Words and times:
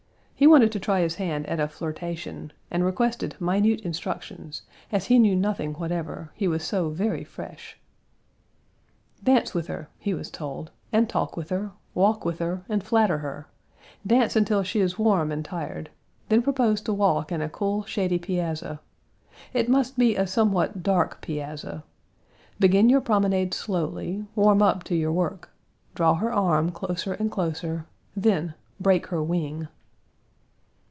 He 0.35 0.47
wanted 0.47 0.71
to 0.71 0.79
try 0.79 1.01
his 1.01 1.13
hand 1.17 1.45
at 1.45 1.59
a 1.59 1.67
flirtation, 1.67 2.51
and 2.71 2.83
requested 2.83 3.35
minute 3.39 3.81
instructions, 3.81 4.63
as 4.91 5.05
he 5.05 5.19
knew 5.19 5.35
nothing 5.35 5.73
whatever: 5.75 6.31
he 6.33 6.47
was 6.47 6.63
so 6.63 6.89
very 6.89 7.23
fresh. 7.23 7.77
"Dance 9.23 9.53
with 9.53 9.67
her," 9.67 9.87
he 9.99 10.15
was 10.15 10.31
told, 10.31 10.71
"and 10.91 11.07
talk 11.07 11.37
with 11.37 11.51
her; 11.51 11.73
walk 11.93 12.25
with 12.25 12.39
her 12.39 12.65
and 12.67 12.83
flatter 12.83 13.19
her; 13.19 13.49
dance 14.05 14.35
until 14.35 14.63
she 14.63 14.79
is 14.79 14.97
warm 14.97 15.31
and 15.31 15.45
tired; 15.45 15.91
then 16.29 16.41
propose 16.41 16.81
to 16.81 16.91
walk 16.93 17.31
in 17.31 17.43
a 17.43 17.47
cool, 17.47 17.83
shady 17.83 18.17
piazza. 18.17 18.79
It 19.53 19.69
must 19.69 19.95
be 19.95 20.15
a 20.15 20.25
somewhat 20.25 20.81
dark 20.81 21.21
piazza. 21.21 21.83
Begin 22.59 22.89
your 22.89 23.01
promenade 23.01 23.53
slowly; 23.53 24.25
warm 24.35 24.63
up 24.63 24.83
to 24.85 24.95
your 24.95 25.11
work; 25.11 25.51
draw 25.93 26.15
her 26.15 26.33
arm 26.33 26.71
closer 26.71 27.13
and 27.13 27.29
closer; 27.29 27.85
then, 28.15 28.55
break 28.81 29.05
her 29.07 29.21
wing." 29.21 29.67